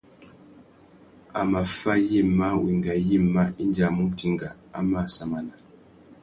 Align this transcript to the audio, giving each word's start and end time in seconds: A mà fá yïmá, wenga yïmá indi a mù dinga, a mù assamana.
A 1.39 1.41
mà 1.51 1.61
fá 1.79 1.93
yïmá, 2.09 2.47
wenga 2.63 2.93
yïmá 3.07 3.43
indi 3.63 3.81
a 3.87 3.89
mù 3.97 4.05
dinga, 4.17 4.49
a 4.77 4.79
mù 4.87 4.95
assamana. 5.05 5.53